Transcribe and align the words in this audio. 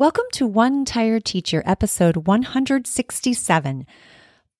Welcome 0.00 0.26
to 0.34 0.46
One 0.46 0.84
Tired 0.84 1.24
Teacher, 1.24 1.60
episode 1.66 2.28
167 2.28 3.84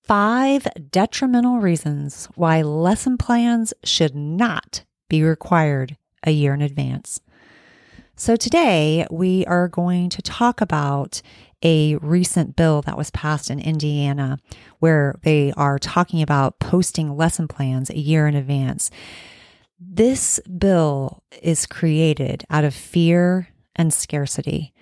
Five 0.02 0.66
Detrimental 0.90 1.60
Reasons 1.60 2.26
Why 2.34 2.62
Lesson 2.62 3.16
Plans 3.16 3.72
Should 3.84 4.16
Not 4.16 4.82
Be 5.08 5.22
Required 5.22 5.96
a 6.24 6.32
Year 6.32 6.54
in 6.54 6.60
Advance. 6.60 7.20
So, 8.16 8.34
today 8.34 9.06
we 9.12 9.46
are 9.46 9.68
going 9.68 10.08
to 10.10 10.22
talk 10.22 10.60
about 10.60 11.22
a 11.62 11.94
recent 11.98 12.56
bill 12.56 12.82
that 12.82 12.98
was 12.98 13.12
passed 13.12 13.48
in 13.48 13.60
Indiana 13.60 14.40
where 14.80 15.20
they 15.22 15.52
are 15.56 15.78
talking 15.78 16.20
about 16.20 16.58
posting 16.58 17.16
lesson 17.16 17.46
plans 17.46 17.90
a 17.90 17.96
year 17.96 18.26
in 18.26 18.34
advance. 18.34 18.90
This 19.78 20.40
bill 20.40 21.22
is 21.40 21.64
created 21.64 22.44
out 22.50 22.64
of 22.64 22.74
fear 22.74 23.50
and 23.76 23.94
scarcity. 23.94 24.74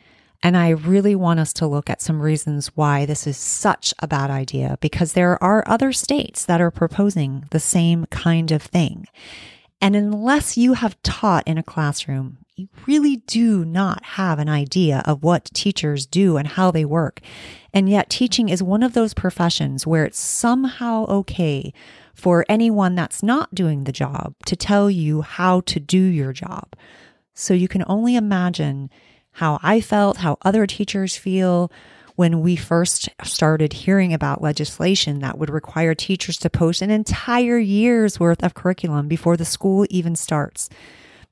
And 0.47 0.57
I 0.57 0.69
really 0.69 1.17
want 1.17 1.41
us 1.41 1.53
to 1.55 1.67
look 1.67 1.91
at 1.91 2.01
some 2.01 2.23
reasons 2.23 2.69
why 2.77 3.05
this 3.05 3.27
is 3.27 3.37
such 3.37 3.93
a 3.99 4.07
bad 4.07 4.31
idea 4.31 4.79
because 4.81 5.13
there 5.13 5.43
are 5.43 5.65
other 5.67 5.93
states 5.93 6.45
that 6.45 6.61
are 6.61 6.71
proposing 6.71 7.47
the 7.51 7.59
same 7.59 8.07
kind 8.13 8.53
of 8.53 8.63
thing. 8.63 9.07
And 9.81 9.97
unless 9.97 10.57
you 10.57 10.75
have 10.75 11.03
taught 11.03 11.49
in 11.49 11.59
a 11.59 11.65
classroom, 11.65 12.39
you 12.55 12.69
really 12.87 13.17
do 13.27 13.65
not 13.65 14.05
have 14.05 14.39
an 14.39 14.49
idea 14.49 15.03
of 15.05 15.25
what 15.25 15.47
teachers 15.47 16.07
do 16.07 16.37
and 16.37 16.47
how 16.47 16.71
they 16.71 16.85
work. 16.85 17.21
And 17.75 17.89
yet, 17.89 18.09
teaching 18.09 18.49
is 18.49 18.63
one 18.63 18.85
of 18.85 18.93
those 18.93 19.15
professions 19.15 19.85
where 19.85 20.05
it's 20.05 20.21
somehow 20.21 21.07
okay 21.07 21.73
for 22.15 22.47
anyone 22.49 22.95
that's 22.95 23.21
not 23.21 23.53
doing 23.53 23.83
the 23.83 23.91
job 23.91 24.37
to 24.47 24.55
tell 24.55 24.89
you 24.93 25.23
how 25.23 25.63
to 25.63 25.81
do 25.81 25.99
your 26.01 26.33
job. 26.33 26.77
So 27.35 27.53
you 27.53 27.67
can 27.67 27.83
only 27.89 28.15
imagine 28.15 28.91
how 29.37 29.59
I 29.63 29.83
felt, 29.83 30.17
how 30.19 30.39
other 30.43 30.67
teachers 30.67 31.15
feel 31.15 31.71
when 32.15 32.41
we 32.41 32.57
first 32.57 33.11
started 33.23 33.75
hearing 33.75 34.15
about 34.15 34.41
legislation 34.41 35.19
that 35.19 35.37
would 35.37 35.51
require 35.51 35.95
teachers 35.95 36.39
to 36.39 36.49
post 36.49 36.81
an 36.81 36.91
entire 36.91 37.59
year's 37.59 38.19
worth 38.19 38.43
of 38.43 38.55
curriculum 38.55 39.09
before 39.09 39.37
the 39.37 39.45
school 39.45 39.87
even 39.91 40.17
starts. 40.17 40.71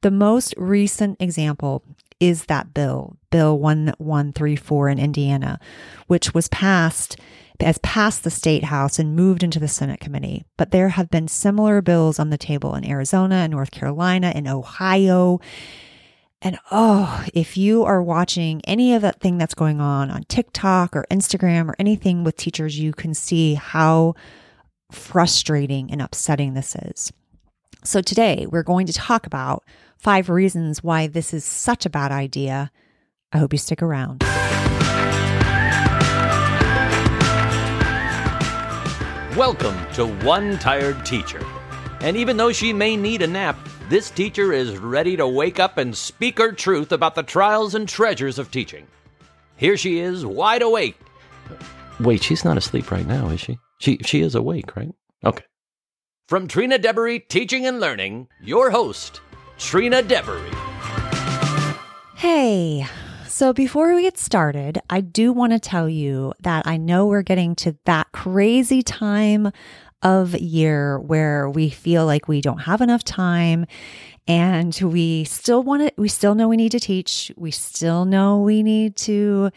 The 0.02 0.10
most 0.10 0.52
recent 0.58 1.16
example 1.18 1.82
is 2.20 2.44
that 2.44 2.74
bill, 2.74 3.16
Bill 3.30 3.58
1134 3.58 4.90
in 4.90 4.98
Indiana, 4.98 5.58
which 6.06 6.34
was 6.34 6.48
passed 6.48 7.16
as 7.60 7.78
passed 7.78 8.22
the 8.22 8.30
state 8.30 8.64
house 8.64 8.98
and 8.98 9.16
moved 9.16 9.42
into 9.42 9.58
the 9.60 9.68
Senate 9.68 10.00
committee. 10.00 10.44
But 10.58 10.72
there 10.72 10.90
have 10.90 11.08
been 11.08 11.28
similar 11.28 11.80
bills 11.80 12.18
on 12.18 12.28
the 12.28 12.36
table 12.36 12.74
in 12.74 12.84
Arizona 12.84 13.36
and 13.36 13.52
North 13.52 13.70
Carolina 13.70 14.30
and 14.34 14.46
Ohio 14.46 15.40
and 16.44 16.58
oh, 16.70 17.24
if 17.32 17.56
you 17.56 17.84
are 17.84 18.02
watching 18.02 18.60
any 18.66 18.92
of 18.92 19.00
that 19.00 19.18
thing 19.18 19.38
that's 19.38 19.54
going 19.54 19.80
on 19.80 20.10
on 20.10 20.24
TikTok 20.24 20.94
or 20.94 21.06
Instagram 21.10 21.70
or 21.70 21.76
anything 21.78 22.22
with 22.22 22.36
teachers, 22.36 22.78
you 22.78 22.92
can 22.92 23.14
see 23.14 23.54
how 23.54 24.14
frustrating 24.92 25.90
and 25.90 26.02
upsetting 26.02 26.52
this 26.52 26.76
is. 26.76 27.10
So 27.82 28.02
today 28.02 28.46
we're 28.46 28.62
going 28.62 28.86
to 28.88 28.92
talk 28.92 29.26
about 29.26 29.64
five 29.96 30.28
reasons 30.28 30.84
why 30.84 31.06
this 31.06 31.32
is 31.32 31.46
such 31.46 31.86
a 31.86 31.90
bad 31.90 32.12
idea. 32.12 32.70
I 33.32 33.38
hope 33.38 33.54
you 33.54 33.58
stick 33.58 33.80
around. 33.80 34.22
Welcome 39.34 39.78
to 39.94 40.06
One 40.26 40.58
Tired 40.58 41.06
Teacher. 41.06 41.42
And 42.00 42.18
even 42.18 42.36
though 42.36 42.52
she 42.52 42.74
may 42.74 42.96
need 42.96 43.22
a 43.22 43.26
nap, 43.26 43.56
this 43.88 44.10
teacher 44.10 44.52
is 44.52 44.78
ready 44.78 45.16
to 45.16 45.28
wake 45.28 45.60
up 45.60 45.76
and 45.76 45.96
speak 45.96 46.38
her 46.38 46.52
truth 46.52 46.90
about 46.90 47.14
the 47.14 47.22
trials 47.22 47.74
and 47.74 47.88
treasures 47.88 48.38
of 48.38 48.50
teaching. 48.50 48.86
Here 49.56 49.76
she 49.76 49.98
is, 49.98 50.24
wide 50.24 50.62
awake. 50.62 50.98
Wait, 52.00 52.22
she's 52.22 52.44
not 52.44 52.56
asleep 52.56 52.90
right 52.90 53.06
now, 53.06 53.28
is 53.28 53.40
she? 53.40 53.58
She 53.78 53.98
she 53.98 54.22
is 54.22 54.34
awake, 54.34 54.74
right? 54.76 54.90
Okay. 55.24 55.44
From 56.28 56.48
Trina 56.48 56.78
Deboree 56.78 57.20
Teaching 57.20 57.66
and 57.66 57.78
Learning, 57.78 58.28
your 58.42 58.70
host, 58.70 59.20
Trina 59.58 60.02
Deboree. 60.02 60.50
Hey, 62.16 62.86
so 63.28 63.52
before 63.52 63.94
we 63.94 64.02
get 64.02 64.16
started, 64.16 64.80
I 64.88 65.02
do 65.02 65.32
want 65.32 65.52
to 65.52 65.58
tell 65.58 65.88
you 65.88 66.32
that 66.40 66.66
I 66.66 66.78
know 66.78 67.06
we're 67.06 67.22
getting 67.22 67.54
to 67.56 67.76
that 67.84 68.10
crazy 68.12 68.82
time 68.82 69.52
of 70.04 70.34
year 70.34 71.00
where 71.00 71.48
we 71.48 71.70
feel 71.70 72.06
like 72.06 72.28
we 72.28 72.40
don't 72.40 72.58
have 72.58 72.80
enough 72.80 73.02
time 73.02 73.66
and 74.28 74.78
we 74.82 75.24
still 75.24 75.62
want 75.62 75.82
to 75.82 75.92
we 75.96 76.08
still 76.08 76.34
know 76.34 76.48
we 76.48 76.56
need 76.56 76.72
to 76.72 76.80
teach. 76.80 77.32
We 77.36 77.50
still 77.50 78.04
know 78.04 78.40
we 78.40 78.62
need 78.62 78.96
to 78.96 79.50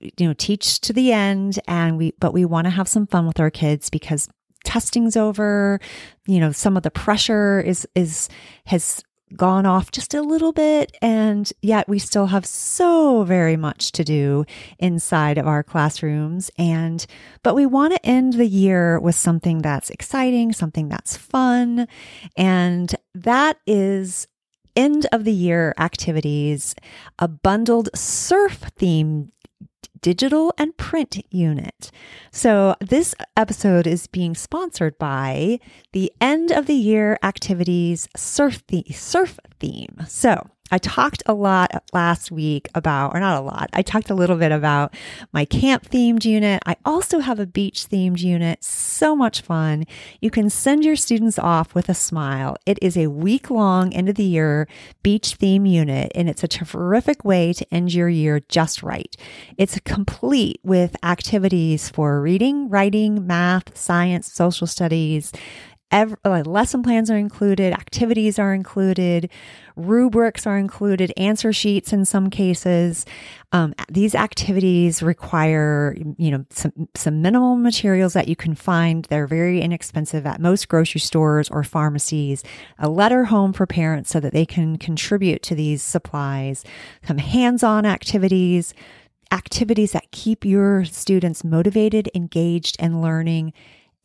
you 0.00 0.26
know 0.26 0.34
teach 0.34 0.80
to 0.82 0.92
the 0.92 1.12
end 1.12 1.58
and 1.66 1.98
we 1.98 2.12
but 2.20 2.32
we 2.32 2.44
want 2.44 2.66
to 2.66 2.70
have 2.70 2.88
some 2.88 3.06
fun 3.06 3.26
with 3.26 3.40
our 3.40 3.50
kids 3.50 3.90
because 3.90 4.28
testing's 4.64 5.16
over. 5.16 5.80
You 6.26 6.40
know 6.40 6.52
some 6.52 6.76
of 6.76 6.82
the 6.82 6.90
pressure 6.90 7.60
is 7.60 7.86
is 7.94 8.28
has 8.66 9.02
gone 9.36 9.66
off 9.66 9.90
just 9.90 10.14
a 10.14 10.22
little 10.22 10.52
bit, 10.52 10.96
and 11.02 11.52
yet 11.62 11.88
we 11.88 11.98
still 11.98 12.26
have 12.26 12.46
so 12.46 13.24
very 13.24 13.56
much 13.56 13.92
to 13.92 14.04
do 14.04 14.44
inside 14.78 15.38
of 15.38 15.46
our 15.46 15.62
classrooms. 15.62 16.50
And, 16.58 17.04
but 17.42 17.54
we 17.54 17.66
want 17.66 17.94
to 17.94 18.06
end 18.06 18.34
the 18.34 18.46
year 18.46 18.98
with 19.00 19.14
something 19.14 19.58
that's 19.58 19.90
exciting, 19.90 20.52
something 20.52 20.88
that's 20.88 21.16
fun. 21.16 21.88
And 22.36 22.94
that 23.14 23.58
is 23.66 24.26
end 24.76 25.06
of 25.12 25.24
the 25.24 25.32
year 25.32 25.74
activities, 25.78 26.74
a 27.18 27.28
bundled 27.28 27.88
surf 27.94 28.64
theme 28.76 29.30
digital 30.04 30.52
and 30.58 30.76
print 30.76 31.24
unit. 31.30 31.90
So, 32.30 32.76
this 32.78 33.14
episode 33.38 33.86
is 33.86 34.06
being 34.06 34.34
sponsored 34.34 34.98
by 34.98 35.60
the 35.92 36.12
end 36.20 36.50
of 36.52 36.66
the 36.66 36.74
year 36.74 37.18
activities 37.22 38.06
surf, 38.14 38.62
the- 38.66 38.84
surf 38.92 39.40
theme. 39.60 39.96
So, 40.06 40.50
I 40.74 40.78
talked 40.78 41.22
a 41.26 41.34
lot 41.34 41.84
last 41.92 42.32
week 42.32 42.68
about, 42.74 43.14
or 43.14 43.20
not 43.20 43.40
a 43.40 43.44
lot, 43.44 43.70
I 43.72 43.82
talked 43.82 44.10
a 44.10 44.14
little 44.14 44.34
bit 44.34 44.50
about 44.50 44.92
my 45.32 45.44
camp 45.44 45.88
themed 45.88 46.24
unit. 46.24 46.64
I 46.66 46.74
also 46.84 47.20
have 47.20 47.38
a 47.38 47.46
beach 47.46 47.86
themed 47.88 48.18
unit. 48.18 48.64
So 48.64 49.14
much 49.14 49.40
fun. 49.40 49.84
You 50.20 50.32
can 50.32 50.50
send 50.50 50.84
your 50.84 50.96
students 50.96 51.38
off 51.38 51.76
with 51.76 51.88
a 51.88 51.94
smile. 51.94 52.56
It 52.66 52.80
is 52.82 52.96
a 52.96 53.06
week 53.06 53.50
long 53.50 53.94
end 53.94 54.08
of 54.08 54.16
the 54.16 54.24
year 54.24 54.66
beach 55.04 55.36
theme 55.36 55.64
unit, 55.64 56.10
and 56.12 56.28
it's 56.28 56.42
a 56.42 56.48
terrific 56.48 57.24
way 57.24 57.52
to 57.52 57.72
end 57.72 57.94
your 57.94 58.08
year 58.08 58.40
just 58.48 58.82
right. 58.82 59.14
It's 59.56 59.78
complete 59.84 60.58
with 60.64 60.96
activities 61.04 61.88
for 61.88 62.20
reading, 62.20 62.68
writing, 62.68 63.28
math, 63.28 63.78
science, 63.78 64.32
social 64.32 64.66
studies 64.66 65.30
Every, 65.90 66.16
lesson 66.24 66.82
plans 66.82 67.08
are 67.08 67.16
included, 67.16 67.72
activities 67.72 68.38
are 68.38 68.52
included, 68.52 69.30
rubrics 69.76 70.44
are 70.44 70.58
included, 70.58 71.12
answer 71.16 71.52
sheets 71.52 71.92
in 71.92 72.04
some 72.04 72.30
cases. 72.30 73.06
Um, 73.52 73.74
these 73.88 74.16
activities 74.16 75.04
require, 75.04 75.96
you 76.18 76.32
know, 76.32 76.44
some, 76.50 76.88
some 76.96 77.22
minimal 77.22 77.54
materials 77.54 78.14
that 78.14 78.26
you 78.26 78.34
can 78.34 78.56
find. 78.56 79.04
They're 79.04 79.28
very 79.28 79.60
inexpensive 79.60 80.26
at 80.26 80.40
most 80.40 80.68
grocery 80.68 81.00
stores 81.00 81.48
or 81.48 81.62
pharmacies. 81.62 82.42
A 82.78 82.88
letter 82.88 83.26
home 83.26 83.52
for 83.52 83.66
parents 83.66 84.10
so 84.10 84.18
that 84.18 84.32
they 84.32 84.46
can 84.46 84.78
contribute 84.78 85.42
to 85.44 85.54
these 85.54 85.80
supplies. 85.80 86.64
Some 87.06 87.18
hands-on 87.18 87.86
activities, 87.86 88.74
activities 89.30 89.92
that 89.92 90.10
keep 90.10 90.44
your 90.44 90.84
students 90.84 91.44
motivated, 91.44 92.10
engaged, 92.16 92.76
and 92.80 93.00
learning 93.00 93.52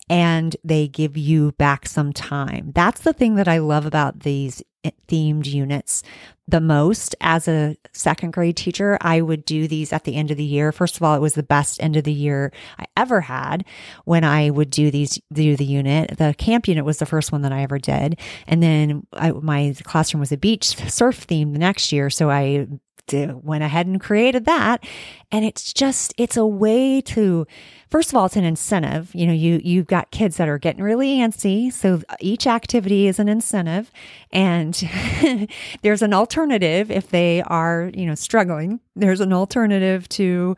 and 0.09 0.55
they 0.63 0.87
give 0.87 1.15
you 1.17 1.51
back 1.53 1.87
some 1.87 2.13
time. 2.13 2.71
That's 2.73 3.01
the 3.01 3.13
thing 3.13 3.35
that 3.35 3.47
I 3.47 3.59
love 3.59 3.85
about 3.85 4.21
these 4.21 4.63
eh, 4.83 4.91
themed 5.07 5.45
units 5.45 6.03
the 6.49 6.59
most 6.59 7.15
as 7.21 7.47
a 7.47 7.77
second 7.93 8.31
grade 8.31 8.57
teacher. 8.57 8.97
I 9.01 9.21
would 9.21 9.45
do 9.45 9.67
these 9.67 9.93
at 9.93 10.03
the 10.03 10.15
end 10.15 10.31
of 10.31 10.37
the 10.37 10.43
year. 10.43 10.71
First 10.71 10.97
of 10.97 11.03
all, 11.03 11.15
it 11.15 11.21
was 11.21 11.35
the 11.35 11.43
best 11.43 11.81
end 11.81 11.95
of 11.95 12.03
the 12.03 12.13
year 12.13 12.51
I 12.79 12.85
ever 12.97 13.21
had 13.21 13.65
when 14.05 14.23
I 14.23 14.49
would 14.49 14.71
do 14.71 14.89
these, 14.89 15.19
do 15.31 15.55
the 15.55 15.65
unit. 15.65 16.17
The 16.17 16.33
camp 16.37 16.67
unit 16.67 16.85
was 16.85 16.97
the 16.97 17.05
first 17.05 17.31
one 17.31 17.43
that 17.43 17.51
I 17.51 17.61
ever 17.61 17.77
did. 17.77 18.19
And 18.47 18.63
then 18.63 19.05
I, 19.13 19.31
my 19.31 19.75
classroom 19.83 20.21
was 20.21 20.31
a 20.31 20.37
beach 20.37 20.75
surf 20.91 21.17
theme 21.17 21.53
the 21.53 21.59
next 21.59 21.91
year. 21.91 22.09
So 22.09 22.31
I 22.31 22.67
went 23.13 23.63
ahead 23.63 23.87
and 23.87 24.01
created 24.01 24.45
that. 24.45 24.83
And 25.31 25.45
it's 25.45 25.73
just, 25.73 26.13
it's 26.17 26.37
a 26.37 26.45
way 26.45 27.01
to, 27.01 27.45
first 27.89 28.09
of 28.09 28.15
all, 28.15 28.25
it's 28.25 28.35
an 28.35 28.43
incentive. 28.43 29.13
You 29.13 29.27
know, 29.27 29.33
you, 29.33 29.61
you've 29.63 29.87
got 29.87 30.11
kids 30.11 30.37
that 30.37 30.47
are 30.47 30.57
getting 30.57 30.83
really 30.83 31.17
antsy. 31.17 31.71
So 31.71 32.01
uh, 32.09 32.15
each 32.19 32.47
activity 32.47 33.07
is 33.07 33.19
an 33.19 33.29
incentive 33.29 33.91
and 34.31 34.73
there's 35.81 36.01
an 36.01 36.13
alternative 36.13 36.91
if 36.91 37.09
they 37.09 37.41
are, 37.43 37.91
you 37.93 38.05
know, 38.05 38.15
struggling. 38.15 38.79
There's 38.95 39.21
an 39.21 39.33
alternative 39.33 40.07
to 40.09 40.55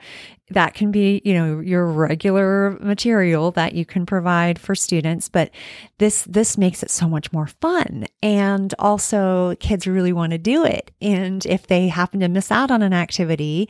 that 0.50 0.74
can 0.74 0.92
be, 0.92 1.22
you 1.24 1.34
know, 1.34 1.60
your 1.60 1.88
regular 1.88 2.78
material 2.82 3.52
that 3.52 3.74
you 3.74 3.86
can 3.86 4.06
provide 4.06 4.60
for 4.60 4.76
students, 4.76 5.30
but 5.30 5.50
this 5.98 6.24
this 6.24 6.58
makes 6.58 6.84
it 6.84 6.92
so 6.92 7.08
much 7.08 7.32
more 7.32 7.48
fun. 7.48 8.06
And 8.22 8.74
also 8.78 9.56
kids 9.56 9.88
really 9.88 10.14
want 10.14 10.32
to 10.32 10.38
do 10.38 10.66
it. 10.66 10.92
And 11.02 11.46
if 11.46 11.68
they 11.68 11.88
happen 11.88 12.20
to 12.20 12.28
miss 12.28 12.52
out 12.52 12.72
on 12.72 12.82
an 12.82 12.94
activity, 12.94 13.70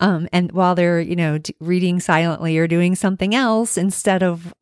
Um, 0.00 0.28
and 0.32 0.50
while 0.52 0.74
they're, 0.74 1.00
you 1.00 1.14
know, 1.14 1.38
d- 1.38 1.54
reading 1.60 2.00
silently 2.00 2.58
or 2.58 2.66
doing 2.66 2.94
something 2.94 3.34
else 3.34 3.76
instead 3.76 4.22
of 4.22 4.52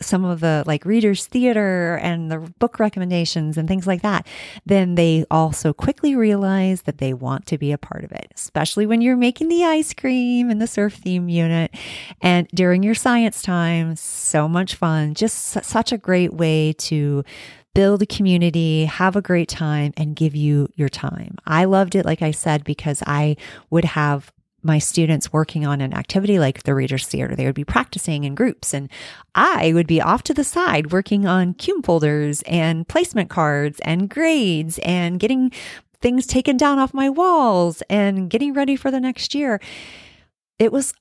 some 0.00 0.24
of 0.24 0.40
the 0.40 0.62
like 0.66 0.84
readers 0.84 1.26
theater 1.26 1.96
and 2.00 2.30
the 2.30 2.38
book 2.38 2.78
recommendations 2.78 3.58
and 3.58 3.68
things 3.68 3.86
like 3.86 4.02
that, 4.02 4.26
then 4.64 4.94
they 4.94 5.26
also 5.30 5.72
quickly 5.72 6.14
realize 6.14 6.82
that 6.82 6.98
they 6.98 7.12
want 7.12 7.46
to 7.46 7.58
be 7.58 7.72
a 7.72 7.78
part 7.78 8.04
of 8.04 8.12
it, 8.12 8.32
especially 8.34 8.86
when 8.86 9.00
you're 9.00 9.16
making 9.16 9.48
the 9.48 9.64
ice 9.64 9.92
cream 9.92 10.50
in 10.50 10.58
the 10.58 10.66
surf 10.66 10.94
theme 10.94 11.28
unit 11.28 11.74
and 12.22 12.48
during 12.48 12.82
your 12.82 12.94
science 12.94 13.42
time. 13.42 13.96
So 13.96 14.48
much 14.48 14.76
fun. 14.76 15.14
Just 15.14 15.56
s- 15.56 15.66
such 15.66 15.92
a 15.92 15.98
great 15.98 16.32
way 16.32 16.72
to 16.74 17.24
build 17.74 18.02
a 18.02 18.06
community, 18.06 18.84
have 18.84 19.16
a 19.16 19.22
great 19.22 19.48
time, 19.48 19.92
and 19.96 20.14
give 20.14 20.36
you 20.36 20.68
your 20.76 20.88
time. 20.88 21.36
I 21.44 21.64
loved 21.64 21.96
it, 21.96 22.04
like 22.06 22.22
I 22.22 22.30
said, 22.30 22.62
because 22.62 23.02
I 23.04 23.36
would 23.70 23.84
have 23.84 24.32
my 24.64 24.78
students 24.78 25.32
working 25.32 25.66
on 25.66 25.80
an 25.80 25.92
activity 25.92 26.38
like 26.38 26.62
the 26.62 26.74
Reader's 26.74 27.06
Theater. 27.06 27.36
They 27.36 27.46
would 27.46 27.54
be 27.54 27.64
practicing 27.64 28.24
in 28.24 28.34
groups, 28.34 28.72
and 28.72 28.88
I 29.34 29.72
would 29.72 29.86
be 29.86 30.00
off 30.00 30.22
to 30.24 30.34
the 30.34 30.44
side 30.44 30.92
working 30.92 31.26
on 31.26 31.54
cume 31.54 31.82
folders 31.82 32.42
and 32.42 32.88
placement 32.88 33.30
cards 33.30 33.80
and 33.80 34.08
grades 34.08 34.78
and 34.80 35.20
getting 35.20 35.52
things 36.00 36.26
taken 36.26 36.56
down 36.56 36.78
off 36.78 36.92
my 36.92 37.08
walls 37.08 37.82
and 37.88 38.28
getting 38.28 38.52
ready 38.52 38.76
for 38.76 38.90
the 38.90 39.00
next 39.00 39.34
year. 39.34 39.60
It 40.58 40.72
was 40.72 40.94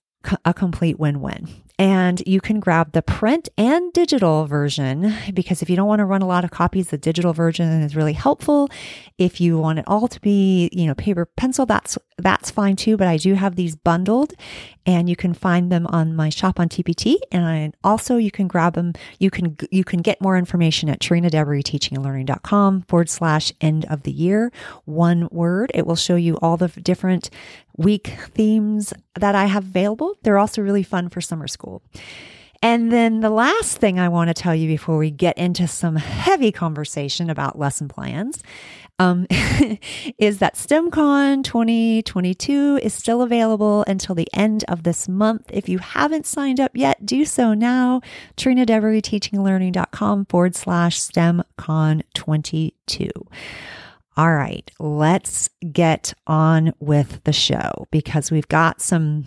a 0.46 0.54
complete 0.54 1.00
win 1.00 1.22
win. 1.22 1.48
And 1.84 2.24
you 2.26 2.40
can 2.40 2.62
grab 2.62 2.94
the 2.94 3.02
print 3.02 3.50
and 3.58 3.92
digital 3.92 4.46
version 4.46 5.14
because 5.34 5.62
if 5.62 5.70
you 5.70 5.76
don't 5.76 5.86
want 5.86 6.00
to 6.00 6.06
run 6.06 6.22
a 6.22 6.26
lot 6.26 6.46
of 6.46 6.50
copies, 6.50 6.92
the 6.92 6.98
digital 6.98 7.34
version 7.34 7.82
is 7.82 7.94
really 7.94 8.14
helpful. 8.14 8.70
If 9.18 9.42
you 9.42 9.58
want 9.58 9.80
it 9.80 9.86
all 9.86 10.08
to 10.08 10.22
be, 10.22 10.70
you 10.72 10.88
know, 10.88 10.96
paper 10.96 11.26
pencil, 11.26 11.66
that's 11.66 11.98
that's 12.18 12.50
fine 12.50 12.78
too. 12.78 12.96
But 12.96 13.10
I 13.10 13.18
do 13.18 13.34
have 13.34 13.58
these 13.58 13.76
bundled 13.76 14.34
and 14.86 15.10
you 15.10 15.18
can 15.18 15.34
find 15.34 15.74
them 15.74 15.86
on 15.88 16.16
my 16.16 16.30
shop 16.30 16.58
on 16.58 16.70
TPT. 16.70 17.18
And 17.34 17.46
I, 17.46 17.72
also 17.84 18.16
you 18.16 18.32
can 18.32 18.48
grab 18.48 18.76
them. 18.76 18.94
You 19.20 19.30
can 19.30 19.58
you 19.70 19.84
can 19.84 20.02
get 20.02 20.22
more 20.22 20.38
information 20.38 20.88
at 20.88 21.02
TrinaDeboree 21.02 21.64
forward 22.88 23.10
slash 23.10 23.52
end 23.60 23.86
of 23.90 24.04
the 24.04 24.12
year. 24.12 24.54
One 24.86 25.28
word. 25.32 25.70
It 25.74 25.86
will 25.86 25.98
show 25.98 26.16
you 26.16 26.38
all 26.38 26.56
the 26.56 26.70
different 26.70 27.30
week 27.78 28.16
themes 28.34 28.94
that 29.16 29.36
I 29.36 29.46
have 29.46 29.66
available. 29.66 30.16
They're 30.24 30.38
also 30.38 30.62
really 30.62 30.84
fun 30.84 31.10
for 31.10 31.22
summer 31.22 31.48
school. 31.48 31.82
And 32.62 32.94
then 32.94 33.20
the 33.20 33.30
last 33.30 33.80
thing 33.80 34.00
I 34.00 34.08
want 34.08 34.30
to 34.30 34.34
tell 34.34 34.56
you 34.56 34.70
before 34.70 34.98
we 34.98 35.12
get 35.12 35.38
into 35.38 35.68
some 35.68 35.98
heavy 35.98 36.50
conversation 36.50 37.30
about 37.30 37.60
lesson 37.60 37.90
plans 37.90 38.42
um, 39.00 39.28
is 40.18 40.38
that 40.38 40.56
STEMCon 40.56 41.44
2022 41.44 42.80
is 42.82 42.94
still 42.94 43.22
available 43.22 43.84
until 43.86 44.16
the 44.16 44.30
end 44.34 44.64
of 44.70 44.84
this 44.84 45.10
month. 45.10 45.50
If 45.52 45.68
you 45.68 45.80
haven't 45.80 46.26
signed 46.26 46.62
up 46.62 46.72
yet, 46.74 47.06
do 47.06 47.26
so 47.26 47.54
now. 47.54 48.00
Trina 48.38 48.66
Deboree, 48.66 49.02
teachinglearning.com 49.02 50.26
forward 50.26 50.56
slash 50.56 51.02
STEMCon 51.02 52.04
22. 52.14 53.10
All 54.16 54.34
right, 54.34 54.70
let's 54.80 55.50
get 55.72 56.14
on 56.28 56.74
with 56.80 57.24
the 57.24 57.34
show 57.34 57.88
because 57.90 58.30
we've 58.30 58.48
got 58.48 58.80
some 58.80 59.26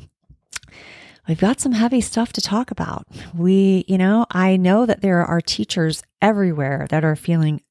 we've 1.26 1.40
got 1.40 1.60
some 1.60 1.72
heavy 1.72 2.00
stuff 2.00 2.32
to 2.34 2.40
talk 2.40 2.70
about. 2.70 3.04
We, 3.34 3.84
you 3.88 3.98
know, 3.98 4.26
I 4.30 4.56
know 4.56 4.86
that 4.86 5.00
there 5.00 5.24
are 5.24 5.40
teachers 5.40 6.04
everywhere 6.22 6.86
that 6.90 7.04
are 7.04 7.16
feeling 7.16 7.62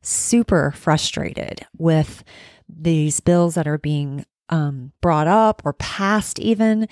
super 0.00 0.70
frustrated 0.70 1.66
with 1.76 2.22
these 2.68 3.18
bills 3.18 3.54
that 3.56 3.66
are 3.66 3.78
being 3.78 4.24
um, 4.48 4.92
brought 5.00 5.26
up 5.26 5.62
or 5.64 5.72
passed, 5.72 6.38
even 6.38 6.88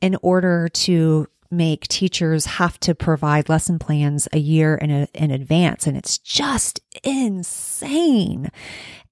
in 0.00 0.16
order 0.22 0.68
to 0.68 1.26
make 1.52 1.86
teachers 1.86 2.46
have 2.46 2.80
to 2.80 2.94
provide 2.94 3.48
lesson 3.48 3.78
plans 3.78 4.26
a 4.32 4.38
year 4.38 4.74
in, 4.74 4.90
a, 4.90 5.08
in 5.14 5.30
advance. 5.30 5.86
And 5.86 5.96
it's 5.96 6.18
just 6.18 6.80
insane. 7.04 8.50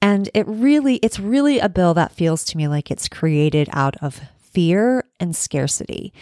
And 0.03 0.31
it 0.35 0.47
really, 0.49 0.97
it's 0.97 1.21
really 1.21 1.59
a 1.59 1.69
bill 1.69 1.95
that 1.95 2.13
feels 2.13 2.45
to 2.47 2.57
me 2.57 2.67
like 2.67 2.91
it's 2.91 3.09
created 3.09 3.69
out 3.73 3.97
of 4.03 4.21
fear 4.39 5.05
and 5.21 5.37
scarcity. 5.37 6.13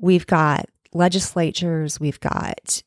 We've 0.00 0.26
got 0.26 0.66
legislatures, 0.92 2.00
we've 2.00 2.20
got 2.20 2.82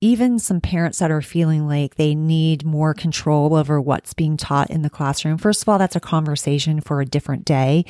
even 0.00 0.38
some 0.38 0.60
parents 0.60 1.00
that 1.00 1.10
are 1.10 1.22
feeling 1.22 1.66
like 1.66 1.96
they 1.96 2.14
need 2.14 2.64
more 2.64 2.94
control 2.94 3.54
over 3.54 3.80
what's 3.80 4.14
being 4.14 4.36
taught 4.36 4.70
in 4.70 4.82
the 4.82 4.90
classroom. 4.90 5.38
First 5.38 5.62
of 5.62 5.68
all, 5.68 5.78
that's 5.78 5.96
a 5.96 6.00
conversation 6.00 6.80
for 6.80 7.00
a 7.00 7.06
different 7.06 7.44
day. 7.44 7.84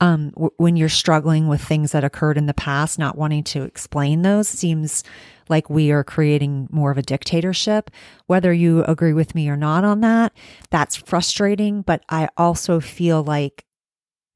Um, 0.00 0.30
w- 0.30 0.50
when 0.56 0.76
you're 0.76 0.88
struggling 0.88 1.48
with 1.48 1.60
things 1.60 1.92
that 1.92 2.04
occurred 2.04 2.36
in 2.36 2.46
the 2.46 2.54
past, 2.54 2.98
not 2.98 3.16
wanting 3.16 3.44
to 3.44 3.62
explain 3.62 4.22
those 4.22 4.48
seems 4.48 5.04
like 5.48 5.70
we 5.70 5.92
are 5.92 6.04
creating 6.04 6.68
more 6.70 6.90
of 6.90 6.98
a 6.98 7.02
dictatorship. 7.02 7.90
Whether 8.26 8.52
you 8.52 8.84
agree 8.84 9.12
with 9.12 9.34
me 9.34 9.48
or 9.48 9.56
not 9.56 9.84
on 9.84 10.00
that, 10.00 10.32
that's 10.70 10.96
frustrating. 10.96 11.82
But 11.82 12.04
I 12.08 12.28
also 12.36 12.80
feel 12.80 13.22
like 13.22 13.64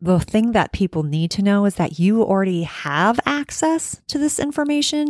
the 0.00 0.20
thing 0.20 0.52
that 0.52 0.72
people 0.72 1.02
need 1.02 1.31
to 1.32 1.43
know 1.43 1.64
is 1.64 1.75
that 1.75 1.99
you 1.99 2.22
already 2.22 2.62
have 2.62 3.19
access 3.26 4.00
to 4.06 4.19
this 4.19 4.38
information. 4.38 5.08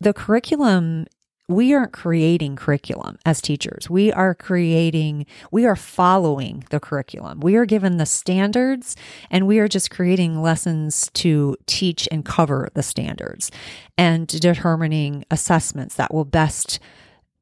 The 0.00 0.14
curriculum 0.14 1.06
we 1.48 1.74
aren't 1.74 1.92
creating 1.92 2.56
curriculum 2.56 3.18
as 3.26 3.42
teachers. 3.42 3.90
We 3.90 4.10
are 4.12 4.34
creating, 4.34 5.26
we 5.50 5.66
are 5.66 5.76
following 5.76 6.64
the 6.70 6.80
curriculum. 6.80 7.40
We 7.40 7.56
are 7.56 7.66
given 7.66 7.98
the 7.98 8.06
standards 8.06 8.96
and 9.30 9.46
we 9.46 9.58
are 9.58 9.68
just 9.68 9.90
creating 9.90 10.40
lessons 10.40 11.10
to 11.14 11.56
teach 11.66 12.08
and 12.10 12.24
cover 12.24 12.68
the 12.72 12.82
standards 12.82 13.50
and 13.98 14.26
determining 14.26 15.24
assessments 15.30 15.96
that 15.96 16.14
will 16.14 16.24
best 16.24 16.80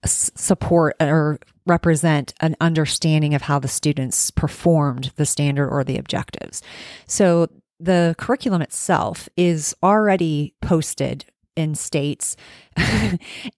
support 0.05 0.97
or 1.01 1.39
represent 1.65 2.35
an 2.41 2.57
understanding 2.61 3.35
of 3.35 3.43
how 3.43 3.61
the 3.61 3.69
students 3.69 4.33
performed 4.33 5.13
the 5.15 5.25
standard 5.25 5.69
or 5.69 5.85
the 5.85 5.97
objectives. 5.97 6.61
So 7.07 7.47
the 7.79 8.17
curriculum 8.19 8.63
itself 8.63 9.29
is 9.37 9.77
already 9.81 10.55
posted 10.61 11.25
in 11.57 11.75
states 11.75 12.37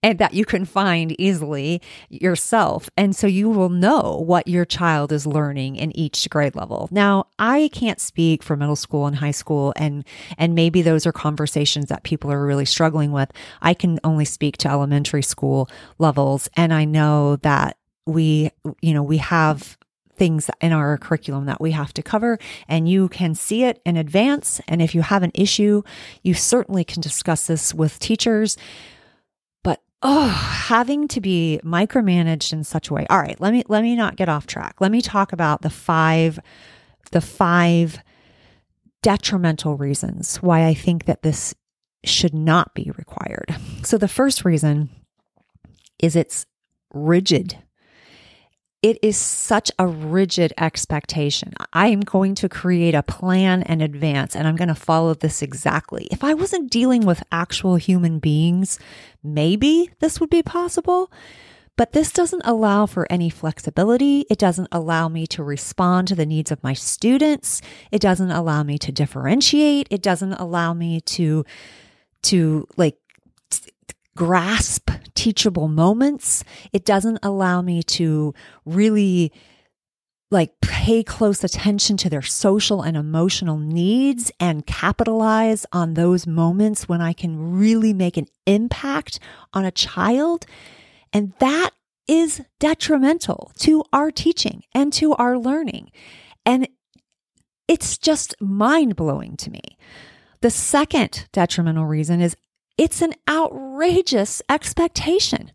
and 0.03 0.19
that 0.19 0.33
you 0.33 0.45
can 0.45 0.65
find 0.65 1.19
easily 1.19 1.81
yourself. 2.09 2.89
And 2.97 3.15
so 3.15 3.27
you 3.27 3.49
will 3.49 3.69
know 3.69 4.23
what 4.25 4.47
your 4.47 4.65
child 4.65 5.11
is 5.11 5.25
learning 5.25 5.77
in 5.77 5.95
each 5.97 6.29
grade 6.29 6.55
level. 6.55 6.89
Now, 6.91 7.27
I 7.39 7.69
can't 7.73 7.99
speak 7.99 8.43
for 8.43 8.55
middle 8.55 8.75
school 8.75 9.07
and 9.07 9.15
high 9.15 9.31
school 9.31 9.73
and 9.77 10.05
and 10.37 10.55
maybe 10.55 10.81
those 10.81 11.05
are 11.05 11.11
conversations 11.11 11.87
that 11.87 12.03
people 12.03 12.31
are 12.31 12.45
really 12.45 12.65
struggling 12.65 13.11
with. 13.11 13.31
I 13.61 13.73
can 13.73 13.99
only 14.03 14.25
speak 14.25 14.57
to 14.57 14.69
elementary 14.69 15.23
school 15.23 15.69
levels 15.97 16.49
and 16.55 16.73
I 16.73 16.85
know 16.85 17.37
that 17.37 17.77
we 18.05 18.51
you 18.81 18.93
know, 18.93 19.03
we 19.03 19.17
have 19.17 19.77
things 20.15 20.49
in 20.61 20.71
our 20.71 20.97
curriculum 20.97 21.45
that 21.45 21.61
we 21.61 21.71
have 21.71 21.93
to 21.93 22.03
cover 22.03 22.37
and 22.67 22.89
you 22.89 23.09
can 23.09 23.35
see 23.35 23.63
it 23.63 23.81
in 23.85 23.97
advance. 23.97 24.61
And 24.67 24.81
if 24.81 24.95
you 24.95 25.01
have 25.01 25.23
an 25.23 25.31
issue 25.33 25.83
you 26.23 26.33
certainly 26.33 26.83
can 26.83 27.01
discuss 27.01 27.47
this 27.47 27.73
with 27.73 27.99
teachers. 27.99 28.57
But 29.63 29.81
oh 30.01 30.27
having 30.27 31.07
to 31.09 31.21
be 31.21 31.59
micromanaged 31.63 32.53
in 32.53 32.63
such 32.63 32.89
a 32.89 32.93
way. 32.93 33.05
All 33.09 33.19
right 33.19 33.39
let 33.39 33.53
me 33.53 33.63
let 33.67 33.81
me 33.83 33.95
not 33.95 34.15
get 34.15 34.29
off 34.29 34.47
track. 34.47 34.79
Let 34.79 34.91
me 34.91 35.01
talk 35.01 35.33
about 35.33 35.61
the 35.61 35.69
five 35.69 36.39
the 37.11 37.21
five 37.21 37.99
detrimental 39.03 39.77
reasons 39.77 40.37
why 40.37 40.65
i 40.65 40.73
think 40.73 41.05
that 41.05 41.21
this 41.21 41.53
should 42.05 42.33
not 42.33 42.73
be 42.73 42.91
required. 42.97 43.55
So 43.83 43.97
the 43.97 44.07
first 44.07 44.45
reason 44.45 44.89
is 45.99 46.15
it's 46.15 46.45
rigid 46.93 47.57
it 48.85 48.99
is 49.01 49.17
such 49.17 49.71
a 49.79 49.87
rigid 49.87 50.53
expectation. 50.59 51.55
I 51.73 51.87
am 51.87 52.01
going 52.01 52.35
to 52.35 52.47
create 52.47 52.93
a 52.93 53.01
plan 53.01 53.63
in 53.63 53.81
advance 53.81 54.35
and 54.35 54.47
I'm 54.47 54.55
going 54.55 54.67
to 54.67 54.75
follow 54.75 55.15
this 55.15 55.41
exactly. 55.41 56.07
If 56.11 56.23
I 56.23 56.35
wasn't 56.35 56.69
dealing 56.69 57.03
with 57.03 57.23
actual 57.31 57.77
human 57.77 58.19
beings, 58.19 58.77
maybe 59.23 59.89
this 60.01 60.19
would 60.19 60.29
be 60.29 60.43
possible. 60.43 61.11
But 61.77 61.93
this 61.93 62.11
doesn't 62.11 62.43
allow 62.45 62.85
for 62.85 63.07
any 63.09 63.31
flexibility. 63.31 64.27
It 64.29 64.37
doesn't 64.37 64.67
allow 64.71 65.09
me 65.09 65.25
to 65.27 65.43
respond 65.43 66.07
to 66.09 66.15
the 66.15 66.27
needs 66.27 66.51
of 66.51 66.63
my 66.63 66.73
students. 66.73 67.63
It 67.91 68.01
doesn't 68.01 68.29
allow 68.29 68.61
me 68.61 68.77
to 68.77 68.91
differentiate. 68.91 69.87
It 69.89 70.03
doesn't 70.03 70.33
allow 70.33 70.75
me 70.75 71.01
to, 71.01 71.43
to 72.21 72.67
like 72.77 72.99
grasp 74.15 74.91
teachable 75.25 75.67
moments. 75.67 76.43
It 76.71 76.85
doesn't 76.85 77.17
allow 77.23 77.63
me 77.63 77.81
to 77.81 78.35
really 78.63 79.31
like 80.29 80.59
pay 80.61 81.01
close 81.01 81.43
attention 81.43 81.97
to 81.97 82.11
their 82.11 82.21
social 82.21 82.83
and 82.83 82.95
emotional 82.95 83.57
needs 83.57 84.31
and 84.39 84.67
capitalize 84.67 85.65
on 85.71 85.95
those 85.95 86.27
moments 86.27 86.87
when 86.87 87.01
I 87.01 87.13
can 87.13 87.57
really 87.57 87.91
make 87.91 88.17
an 88.17 88.27
impact 88.45 89.19
on 89.51 89.65
a 89.65 89.71
child. 89.71 90.45
And 91.11 91.33
that 91.39 91.71
is 92.07 92.43
detrimental 92.59 93.51
to 93.61 93.83
our 93.91 94.11
teaching 94.11 94.61
and 94.75 94.93
to 94.93 95.15
our 95.15 95.39
learning. 95.39 95.89
And 96.45 96.67
it's 97.67 97.97
just 97.97 98.35
mind 98.39 98.95
blowing 98.95 99.37
to 99.37 99.49
me. 99.49 99.63
The 100.41 100.51
second 100.51 101.27
detrimental 101.31 101.87
reason 101.87 102.21
is 102.21 102.37
it's 102.77 103.01
an 103.01 103.13
outrageous 103.29 104.41
expectation. 104.49 105.51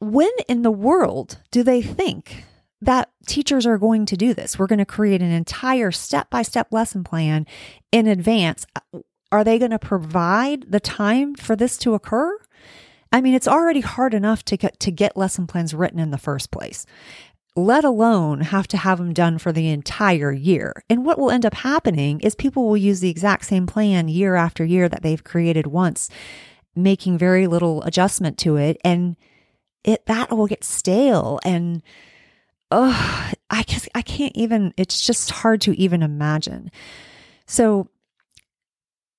When 0.00 0.30
in 0.48 0.62
the 0.62 0.70
world 0.70 1.38
do 1.50 1.62
they 1.62 1.82
think 1.82 2.44
that 2.80 3.10
teachers 3.26 3.66
are 3.66 3.78
going 3.78 4.06
to 4.06 4.16
do 4.16 4.34
this? 4.34 4.58
We're 4.58 4.66
going 4.66 4.78
to 4.78 4.84
create 4.84 5.22
an 5.22 5.30
entire 5.30 5.90
step 5.90 6.30
by 6.30 6.42
step 6.42 6.68
lesson 6.70 7.04
plan 7.04 7.46
in 7.90 8.06
advance. 8.06 8.66
Are 9.32 9.44
they 9.44 9.58
going 9.58 9.70
to 9.70 9.78
provide 9.78 10.70
the 10.70 10.80
time 10.80 11.34
for 11.34 11.56
this 11.56 11.78
to 11.78 11.94
occur? 11.94 12.38
I 13.10 13.20
mean, 13.20 13.34
it's 13.34 13.48
already 13.48 13.80
hard 13.80 14.12
enough 14.12 14.44
to 14.46 14.56
get 14.56 14.78
to 14.80 14.90
get 14.90 15.16
lesson 15.16 15.46
plans 15.46 15.72
written 15.72 16.00
in 16.00 16.10
the 16.10 16.18
first 16.18 16.50
place 16.50 16.84
let 17.56 17.84
alone 17.84 18.40
have 18.40 18.66
to 18.68 18.76
have 18.76 18.98
them 18.98 19.12
done 19.12 19.38
for 19.38 19.52
the 19.52 19.68
entire 19.68 20.32
year. 20.32 20.82
And 20.90 21.04
what 21.04 21.18
will 21.18 21.30
end 21.30 21.46
up 21.46 21.54
happening 21.54 22.20
is 22.20 22.34
people 22.34 22.66
will 22.66 22.76
use 22.76 23.00
the 23.00 23.10
exact 23.10 23.44
same 23.44 23.66
plan 23.66 24.08
year 24.08 24.34
after 24.34 24.64
year 24.64 24.88
that 24.88 25.02
they've 25.02 25.22
created 25.22 25.66
once, 25.68 26.10
making 26.74 27.16
very 27.16 27.46
little 27.46 27.82
adjustment 27.82 28.38
to 28.38 28.56
it. 28.56 28.78
And 28.84 29.16
it 29.84 30.06
that 30.06 30.30
will 30.30 30.46
get 30.46 30.64
stale 30.64 31.38
and 31.44 31.82
oh 32.70 33.30
I 33.50 33.64
I 33.94 34.02
can't 34.02 34.34
even 34.34 34.72
it's 34.76 35.06
just 35.06 35.30
hard 35.30 35.60
to 35.62 35.78
even 35.78 36.02
imagine. 36.02 36.72
So 37.46 37.88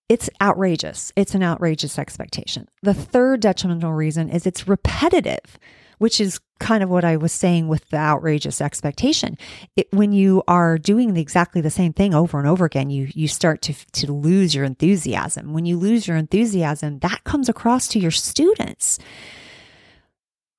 it's 0.09 0.29
outrageous. 0.41 1.11
It's 1.15 1.35
an 1.35 1.43
outrageous 1.43 1.97
expectation. 1.97 2.67
The 2.83 2.93
third 2.93 3.39
detrimental 3.39 3.93
reason 3.93 4.29
is 4.29 4.45
it's 4.45 4.67
repetitive 4.67 5.57
which 5.97 6.19
is 6.19 6.39
kind 6.59 6.83
of 6.83 6.89
what 6.89 7.03
I 7.03 7.17
was 7.17 7.31
saying 7.31 7.67
with 7.67 7.89
the 7.89 7.97
outrageous 7.97 8.61
expectation. 8.61 9.37
It, 9.75 9.87
when 9.91 10.11
you 10.11 10.43
are 10.47 10.77
doing 10.77 11.15
exactly 11.17 11.61
the 11.61 11.69
same 11.69 11.93
thing 11.93 12.13
over 12.13 12.39
and 12.39 12.47
over 12.47 12.65
again, 12.65 12.89
you 12.89 13.09
you 13.13 13.27
start 13.27 13.61
to 13.63 13.73
to 13.73 14.11
lose 14.11 14.55
your 14.55 14.65
enthusiasm. 14.65 15.53
When 15.53 15.65
you 15.65 15.77
lose 15.77 16.07
your 16.07 16.17
enthusiasm, 16.17 16.99
that 16.99 17.23
comes 17.23 17.49
across 17.49 17.87
to 17.89 17.99
your 17.99 18.11
students. 18.11 18.99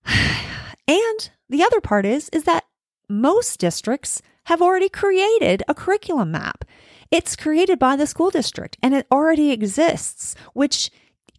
And 0.89 1.31
the 1.49 1.65
other 1.65 1.81
part 1.81 2.07
is 2.07 2.29
is 2.29 2.45
that 2.45 2.65
most 3.09 3.59
districts 3.59 4.23
have 4.45 4.63
already 4.63 4.89
created 4.89 5.65
a 5.67 5.75
curriculum 5.75 6.31
map. 6.31 6.65
It's 7.11 7.35
created 7.35 7.81
by 7.81 7.97
the 7.97 8.07
school 8.07 8.31
district 8.31 8.77
and 8.83 8.95
it 8.95 9.07
already 9.11 9.51
exists, 9.51 10.37
which 10.55 10.91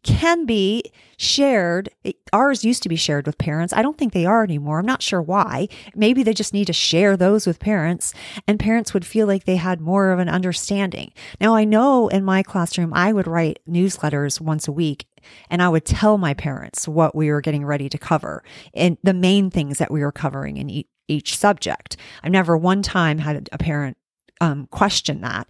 can 0.03 0.45
be 0.45 0.83
shared. 1.17 1.89
Ours 2.31 2.63
used 2.63 2.83
to 2.83 2.89
be 2.89 2.95
shared 2.95 3.25
with 3.25 3.37
parents. 3.37 3.73
I 3.73 3.81
don't 3.81 3.97
think 3.97 4.13
they 4.13 4.25
are 4.25 4.43
anymore. 4.43 4.79
I'm 4.79 4.85
not 4.85 5.01
sure 5.01 5.21
why. 5.21 5.67
Maybe 5.95 6.23
they 6.23 6.33
just 6.33 6.53
need 6.53 6.65
to 6.65 6.73
share 6.73 7.17
those 7.17 7.47
with 7.47 7.59
parents 7.59 8.13
and 8.47 8.59
parents 8.59 8.93
would 8.93 9.05
feel 9.05 9.27
like 9.27 9.45
they 9.45 9.55
had 9.55 9.81
more 9.81 10.11
of 10.11 10.19
an 10.19 10.29
understanding. 10.29 11.11
Now, 11.41 11.55
I 11.55 11.63
know 11.63 12.07
in 12.07 12.23
my 12.23 12.43
classroom, 12.43 12.93
I 12.93 13.11
would 13.13 13.27
write 13.27 13.59
newsletters 13.67 14.39
once 14.39 14.67
a 14.67 14.71
week 14.71 15.07
and 15.49 15.61
I 15.61 15.69
would 15.69 15.85
tell 15.85 16.17
my 16.17 16.33
parents 16.33 16.87
what 16.87 17.15
we 17.15 17.29
were 17.31 17.41
getting 17.41 17.65
ready 17.65 17.89
to 17.89 17.97
cover 17.97 18.43
and 18.73 18.97
the 19.03 19.13
main 19.13 19.49
things 19.49 19.77
that 19.79 19.91
we 19.91 20.01
were 20.01 20.11
covering 20.11 20.57
in 20.57 20.83
each 21.07 21.37
subject. 21.37 21.97
I've 22.23 22.31
never 22.31 22.55
one 22.57 22.81
time 22.81 23.19
had 23.19 23.49
a 23.51 23.57
parent 23.57 23.97
um, 24.39 24.67
question 24.67 25.21
that 25.21 25.47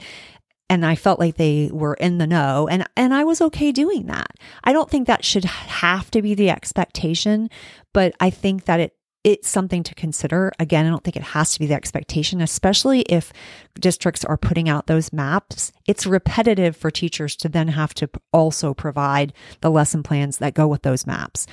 and 0.69 0.85
I 0.85 0.95
felt 0.95 1.19
like 1.19 1.35
they 1.35 1.69
were 1.71 1.93
in 1.95 2.17
the 2.17 2.27
know 2.27 2.67
and 2.67 2.87
and 2.95 3.13
I 3.13 3.23
was 3.23 3.41
okay 3.41 3.71
doing 3.71 4.07
that. 4.07 4.31
I 4.63 4.73
don't 4.73 4.89
think 4.89 5.07
that 5.07 5.25
should 5.25 5.45
have 5.45 6.11
to 6.11 6.21
be 6.21 6.33
the 6.33 6.49
expectation, 6.49 7.49
but 7.93 8.13
I 8.19 8.29
think 8.29 8.65
that 8.65 8.79
it 8.79 8.93
it's 9.23 9.49
something 9.49 9.83
to 9.83 9.93
consider. 9.93 10.53
Again, 10.57 10.85
I 10.85 10.89
don't 10.89 11.03
think 11.03 11.17
it 11.17 11.23
has 11.23 11.51
to 11.51 11.59
be 11.59 11.65
the 11.65 11.73
expectation, 11.73 12.39
especially 12.39 13.01
if 13.01 13.33
districts 13.77 14.23
are 14.23 14.37
putting 14.37 14.69
out 14.69 14.87
those 14.87 15.11
maps. 15.11 15.73
It's 15.85 16.05
repetitive 16.05 16.77
for 16.77 16.89
teachers 16.89 17.35
to 17.37 17.49
then 17.49 17.67
have 17.67 17.93
to 17.95 18.09
also 18.31 18.73
provide 18.73 19.33
the 19.59 19.69
lesson 19.69 20.01
plans 20.01 20.37
that 20.37 20.53
go 20.53 20.65
with 20.65 20.83
those 20.83 21.05
maps. 21.05 21.45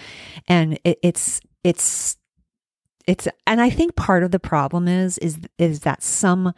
And 0.47 0.78
it, 0.85 1.00
it's 1.02 1.40
it's 1.64 2.16
it's 3.09 3.26
and 3.47 3.61
I 3.61 3.71
think 3.71 3.97
part 3.97 4.23
of 4.23 4.30
the 4.30 4.38
problem 4.38 4.87
is 4.87 5.18
is 5.18 5.38
is 5.59 5.80
that 5.80 6.02
some 6.02 6.54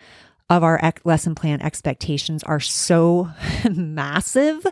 of 0.49 0.63
our 0.63 0.81
lesson 1.05 1.35
plan 1.35 1.61
expectations 1.61 2.43
are 2.45 2.61
so 2.61 3.31
massive 3.71 4.65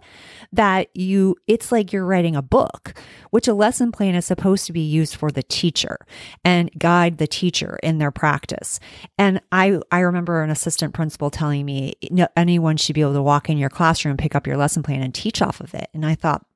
that 0.53 0.89
you 0.95 1.37
it's 1.49 1.73
like 1.73 1.93
you're 1.93 2.07
writing 2.07 2.37
a 2.37 2.43
book 2.43 2.95
which 3.31 3.49
a 3.49 3.55
lesson 3.55 3.91
plan 3.91 4.15
is 4.15 4.25
supposed 4.25 4.67
to 4.67 4.73
be 4.73 4.81
used 4.81 5.17
for 5.17 5.33
the 5.33 5.43
teacher 5.43 5.99
and 6.45 6.71
guide 6.79 7.19
the 7.19 7.27
teacher 7.27 7.79
in 7.83 7.99
their 7.99 8.13
practice 8.13 8.79
and 9.19 9.41
i 9.51 9.81
i 9.91 9.99
remember 9.99 10.43
an 10.43 10.51
assistant 10.51 10.95
principal 10.95 11.31
telling 11.31 11.65
me 11.65 11.95
no, 12.11 12.29
anyone 12.37 12.77
should 12.77 12.95
be 12.95 13.01
able 13.01 13.15
to 13.15 13.23
walk 13.23 13.51
in 13.51 13.59
your 13.59 13.71
classroom 13.71 14.17
pick 14.17 14.37
up 14.37 14.47
your 14.47 14.57
lesson 14.57 14.83
plan 14.83 15.03
and 15.03 15.15
teach 15.15 15.43
off 15.43 15.61
of 15.61 15.75
it 15.75 15.89
and 15.93 16.07
i 16.07 16.15
thought 16.15 16.47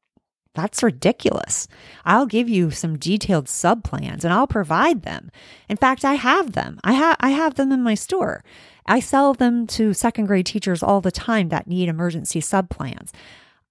that's 0.54 0.82
ridiculous. 0.82 1.68
I'll 2.04 2.26
give 2.26 2.48
you 2.48 2.72
some 2.72 2.98
detailed 2.98 3.48
sub 3.48 3.84
plans 3.84 4.24
and 4.24 4.34
I'll 4.34 4.48
provide 4.48 5.02
them. 5.02 5.30
In 5.68 5.76
fact, 5.76 6.04
I 6.04 6.14
have 6.14 6.52
them. 6.52 6.80
I 6.82 6.94
have 6.94 7.16
I 7.20 7.30
have 7.30 7.54
them 7.54 7.70
in 7.70 7.80
my 7.80 7.94
store. 7.94 8.42
I 8.88 9.00
sell 9.00 9.34
them 9.34 9.66
to 9.68 9.92
second 9.92 10.26
grade 10.26 10.46
teachers 10.46 10.82
all 10.82 11.00
the 11.00 11.10
time 11.10 11.50
that 11.50 11.66
need 11.66 11.88
emergency 11.88 12.40
sub 12.40 12.70
plans. 12.70 13.12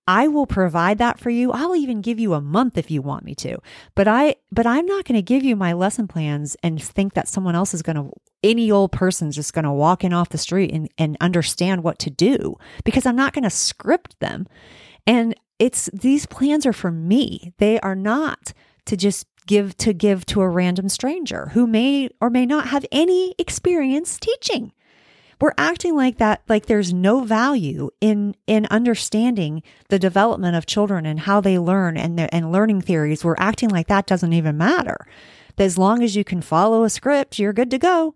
I 0.07 0.29
will 0.29 0.45
provide 0.45 0.99
that 0.99 1.19
for 1.19 1.29
you. 1.29 1.51
I'll 1.51 1.75
even 1.75 1.99
give 1.99 2.17
you 2.17 2.33
a 2.33 2.39
month 2.39 2.77
if 2.77 2.89
you 2.89 3.01
want 3.01 3.25
me 3.25 3.35
to. 3.35 3.57
But 3.93 4.07
I 4.07 4.35
but 4.51 4.65
I'm 4.65 4.85
not 4.85 5.03
going 5.03 5.17
to 5.17 5.21
give 5.21 5.43
you 5.43 5.57
my 5.57 5.73
lesson 5.73 6.07
plans 6.07 6.55
and 6.63 6.81
think 6.81 7.13
that 7.13 7.27
someone 7.27 7.55
else 7.55 7.73
is 7.73 7.81
going 7.81 7.97
to 7.97 8.11
any 8.41 8.71
old 8.71 8.93
person's 8.93 9.35
just 9.35 9.53
going 9.53 9.65
to 9.65 9.71
walk 9.71 10.05
in 10.05 10.13
off 10.13 10.29
the 10.29 10.37
street 10.37 10.71
and, 10.71 10.89
and 10.97 11.17
understand 11.19 11.83
what 11.83 11.99
to 11.99 12.09
do 12.09 12.55
because 12.85 13.05
I'm 13.05 13.17
not 13.17 13.33
going 13.33 13.43
to 13.43 13.49
script 13.49 14.17
them. 14.21 14.47
And 15.05 15.35
it's 15.59 15.89
these 15.91 16.25
plans 16.25 16.65
are 16.65 16.73
for 16.73 16.91
me. 16.91 17.53
They 17.57 17.79
are 17.81 17.95
not 17.95 18.53
to 18.85 18.95
just 18.95 19.27
give 19.45 19.75
to 19.77 19.91
give 19.91 20.25
to 20.27 20.41
a 20.41 20.47
random 20.47 20.87
stranger 20.87 21.49
who 21.53 21.67
may 21.67 22.09
or 22.21 22.29
may 22.29 22.45
not 22.45 22.67
have 22.67 22.85
any 22.93 23.35
experience 23.37 24.17
teaching 24.19 24.71
we're 25.39 25.53
acting 25.57 25.95
like 25.95 26.17
that 26.17 26.41
like 26.49 26.65
there's 26.65 26.93
no 26.93 27.23
value 27.23 27.89
in 28.01 28.35
in 28.47 28.65
understanding 28.67 29.61
the 29.89 29.99
development 29.99 30.55
of 30.55 30.65
children 30.65 31.05
and 31.05 31.21
how 31.21 31.41
they 31.41 31.59
learn 31.59 31.97
and 31.97 32.19
and 32.33 32.51
learning 32.51 32.81
theories. 32.81 33.23
We're 33.23 33.35
acting 33.37 33.69
like 33.69 33.87
that 33.87 34.07
doesn't 34.07 34.33
even 34.33 34.57
matter. 34.57 35.05
As 35.57 35.77
long 35.77 36.03
as 36.03 36.15
you 36.15 36.23
can 36.23 36.41
follow 36.41 36.83
a 36.83 36.89
script 36.89 37.39
you're 37.39 37.53
good 37.53 37.71
to 37.71 37.77
go. 37.77 38.15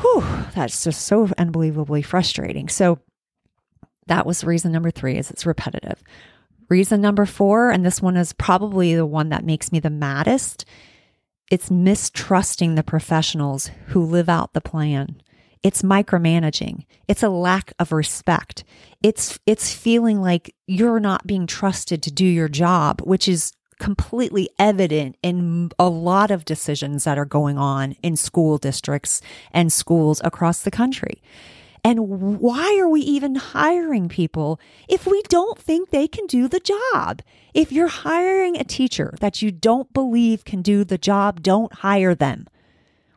Whew, 0.00 0.24
that's 0.54 0.84
just 0.84 1.02
so 1.02 1.28
unbelievably 1.38 2.02
frustrating. 2.02 2.68
So 2.68 3.00
that 4.06 4.26
was 4.26 4.44
reason 4.44 4.72
number 4.72 4.90
three 4.90 5.16
is 5.16 5.30
it's 5.30 5.46
repetitive. 5.46 6.02
Reason 6.68 7.00
number 7.00 7.24
four 7.24 7.70
and 7.70 7.84
this 7.84 8.02
one 8.02 8.16
is 8.16 8.32
probably 8.34 8.94
the 8.94 9.06
one 9.06 9.30
that 9.30 9.44
makes 9.44 9.72
me 9.72 9.80
the 9.80 9.90
maddest 9.90 10.64
it's 11.50 11.70
mistrusting 11.70 12.74
the 12.74 12.82
professionals 12.82 13.70
who 13.86 14.04
live 14.04 14.28
out 14.28 14.52
the 14.52 14.60
plan 14.60 15.22
it's 15.62 15.82
micromanaging. 15.82 16.84
It's 17.06 17.22
a 17.22 17.28
lack 17.28 17.72
of 17.78 17.92
respect. 17.92 18.64
It's 19.02 19.38
it's 19.46 19.72
feeling 19.74 20.20
like 20.20 20.54
you're 20.66 21.00
not 21.00 21.26
being 21.26 21.46
trusted 21.46 22.02
to 22.04 22.10
do 22.10 22.24
your 22.24 22.48
job, 22.48 23.00
which 23.02 23.28
is 23.28 23.52
completely 23.78 24.50
evident 24.58 25.16
in 25.22 25.70
a 25.78 25.88
lot 25.88 26.30
of 26.30 26.44
decisions 26.44 27.04
that 27.04 27.18
are 27.18 27.24
going 27.24 27.58
on 27.58 27.92
in 28.02 28.16
school 28.16 28.58
districts 28.58 29.20
and 29.52 29.72
schools 29.72 30.20
across 30.24 30.62
the 30.62 30.70
country. 30.70 31.22
And 31.84 32.40
why 32.40 32.76
are 32.80 32.88
we 32.88 33.00
even 33.00 33.36
hiring 33.36 34.08
people 34.08 34.60
if 34.88 35.06
we 35.06 35.22
don't 35.28 35.58
think 35.58 35.90
they 35.90 36.08
can 36.08 36.26
do 36.26 36.48
the 36.48 36.60
job? 36.60 37.22
If 37.54 37.70
you're 37.70 37.88
hiring 37.88 38.56
a 38.56 38.64
teacher 38.64 39.14
that 39.20 39.42
you 39.42 39.52
don't 39.52 39.92
believe 39.92 40.44
can 40.44 40.60
do 40.60 40.84
the 40.84 40.98
job, 40.98 41.42
don't 41.42 41.72
hire 41.72 42.14
them. 42.14 42.46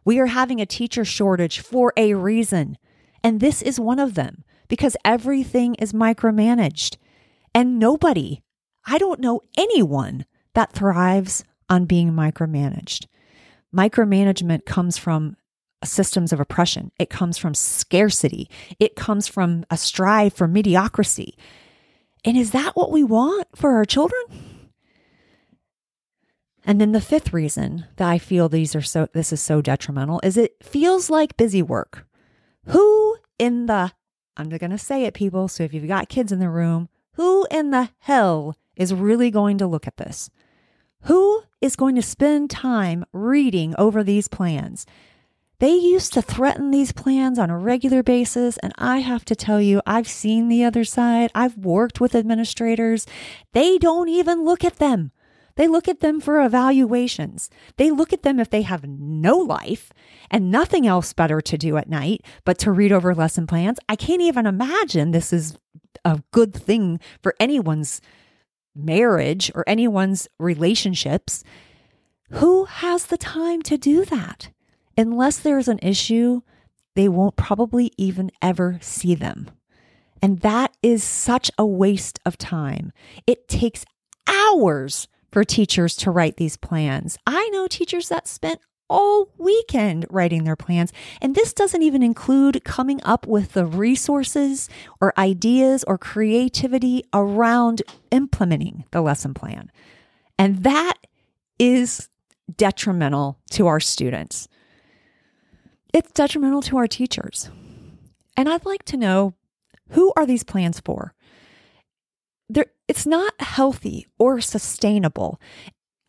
We 0.03 0.19
are 0.19 0.27
having 0.27 0.59
a 0.59 0.65
teacher 0.65 1.05
shortage 1.05 1.59
for 1.59 1.93
a 1.95 2.13
reason. 2.13 2.77
And 3.23 3.39
this 3.39 3.61
is 3.61 3.79
one 3.79 3.99
of 3.99 4.15
them 4.15 4.43
because 4.67 4.97
everything 5.05 5.75
is 5.75 5.93
micromanaged. 5.93 6.97
And 7.53 7.77
nobody, 7.77 8.41
I 8.85 8.97
don't 8.97 9.19
know 9.19 9.41
anyone 9.57 10.25
that 10.53 10.71
thrives 10.71 11.43
on 11.69 11.85
being 11.85 12.11
micromanaged. 12.11 13.05
Micromanagement 13.75 14.65
comes 14.65 14.97
from 14.97 15.37
systems 15.83 16.31
of 16.31 16.39
oppression, 16.39 16.91
it 16.99 17.09
comes 17.09 17.37
from 17.37 17.53
scarcity, 17.53 18.49
it 18.79 18.95
comes 18.95 19.27
from 19.27 19.65
a 19.69 19.77
strive 19.77 20.33
for 20.33 20.47
mediocrity. 20.47 21.37
And 22.23 22.37
is 22.37 22.51
that 22.51 22.75
what 22.75 22.91
we 22.91 23.03
want 23.03 23.47
for 23.55 23.71
our 23.71 23.85
children? 23.85 24.21
And 26.63 26.79
then 26.79 26.91
the 26.91 27.01
fifth 27.01 27.33
reason 27.33 27.85
that 27.95 28.07
I 28.07 28.17
feel 28.17 28.47
these 28.47 28.75
are 28.75 28.81
so 28.81 29.07
this 29.13 29.33
is 29.33 29.41
so 29.41 29.61
detrimental 29.61 30.19
is 30.23 30.37
it 30.37 30.55
feels 30.61 31.09
like 31.09 31.37
busy 31.37 31.61
work. 31.61 32.05
Who 32.65 33.17
in 33.39 33.65
the 33.65 33.93
I'm 34.37 34.49
going 34.49 34.71
to 34.71 34.77
say 34.77 35.03
it 35.03 35.13
people, 35.13 35.47
so 35.47 35.63
if 35.63 35.73
you've 35.73 35.87
got 35.87 36.09
kids 36.09 36.31
in 36.31 36.39
the 36.39 36.49
room, 36.49 36.87
who 37.13 37.45
in 37.51 37.71
the 37.71 37.89
hell 37.99 38.55
is 38.75 38.93
really 38.93 39.29
going 39.29 39.57
to 39.57 39.67
look 39.67 39.87
at 39.87 39.97
this? 39.97 40.29
Who 41.01 41.43
is 41.59 41.75
going 41.75 41.95
to 41.95 42.01
spend 42.01 42.49
time 42.49 43.05
reading 43.11 43.75
over 43.77 44.03
these 44.03 44.27
plans? 44.27 44.85
They 45.59 45.75
used 45.75 46.13
to 46.13 46.23
threaten 46.23 46.71
these 46.71 46.91
plans 46.91 47.37
on 47.37 47.51
a 47.51 47.57
regular 47.57 48.01
basis. 48.01 48.57
And 48.57 48.73
I 48.79 48.99
have 48.99 49.23
to 49.25 49.35
tell 49.35 49.61
you, 49.61 49.79
I've 49.85 50.07
seen 50.07 50.47
the 50.47 50.63
other 50.63 50.83
side. 50.83 51.29
I've 51.35 51.55
worked 51.57 52.01
with 52.01 52.15
administrators. 52.15 53.05
They 53.53 53.77
don't 53.77 54.09
even 54.09 54.43
look 54.43 54.63
at 54.63 54.77
them. 54.77 55.11
They 55.55 55.67
look 55.67 55.87
at 55.87 55.99
them 55.99 56.21
for 56.21 56.41
evaluations. 56.41 57.49
They 57.77 57.91
look 57.91 58.13
at 58.13 58.23
them 58.23 58.39
if 58.39 58.49
they 58.49 58.61
have 58.63 58.87
no 58.87 59.37
life 59.37 59.91
and 60.29 60.51
nothing 60.51 60.87
else 60.87 61.13
better 61.13 61.41
to 61.41 61.57
do 61.57 61.77
at 61.77 61.89
night 61.89 62.21
but 62.45 62.57
to 62.59 62.71
read 62.71 62.91
over 62.91 63.13
lesson 63.13 63.47
plans. 63.47 63.79
I 63.89 63.95
can't 63.95 64.21
even 64.21 64.45
imagine 64.45 65.11
this 65.11 65.33
is 65.33 65.57
a 66.05 66.21
good 66.31 66.53
thing 66.53 66.99
for 67.21 67.35
anyone's 67.39 68.01
marriage 68.75 69.51
or 69.53 69.63
anyone's 69.67 70.27
relationships. 70.39 71.43
Who 72.31 72.65
has 72.65 73.07
the 73.07 73.17
time 73.17 73.61
to 73.63 73.77
do 73.77 74.05
that? 74.05 74.51
unless 74.97 75.39
there's 75.39 75.67
an 75.67 75.79
issue, 75.81 76.41
they 76.95 77.07
won't 77.07 77.35
probably 77.35 77.91
even 77.97 78.31
ever 78.41 78.77
see 78.81 79.15
them. 79.15 79.49
And 80.21 80.39
that 80.41 80.75
is 80.83 81.03
such 81.03 81.49
a 81.57 81.65
waste 81.65 82.19
of 82.25 82.37
time. 82.37 82.91
It 83.25 83.47
takes 83.47 83.85
hours 84.27 85.07
for 85.31 85.43
teachers 85.43 85.95
to 85.97 86.11
write 86.11 86.37
these 86.37 86.57
plans. 86.57 87.17
I 87.25 87.49
know 87.49 87.67
teachers 87.67 88.09
that 88.09 88.27
spent 88.27 88.59
all 88.89 89.29
weekend 89.37 90.05
writing 90.09 90.43
their 90.43 90.57
plans. 90.57 90.91
And 91.21 91.33
this 91.33 91.53
doesn't 91.53 91.81
even 91.81 92.03
include 92.03 92.65
coming 92.65 92.99
up 93.03 93.25
with 93.25 93.53
the 93.53 93.65
resources 93.65 94.69
or 94.99 95.17
ideas 95.17 95.85
or 95.87 95.97
creativity 95.97 97.05
around 97.13 97.83
implementing 98.11 98.83
the 98.91 98.99
lesson 98.99 99.33
plan. 99.33 99.71
And 100.37 100.63
that 100.63 100.95
is 101.57 102.09
detrimental 102.57 103.39
to 103.51 103.67
our 103.67 103.79
students 103.79 104.49
it's 105.93 106.11
detrimental 106.11 106.61
to 106.63 106.77
our 106.77 106.87
teachers. 106.87 107.49
And 108.37 108.47
I'd 108.47 108.65
like 108.65 108.83
to 108.85 108.97
know 108.97 109.35
who 109.89 110.13
are 110.15 110.25
these 110.25 110.43
plans 110.43 110.79
for? 110.79 111.13
They're, 112.49 112.71
it's 112.91 113.05
not 113.05 113.39
healthy 113.39 114.05
or 114.19 114.41
sustainable. 114.41 115.39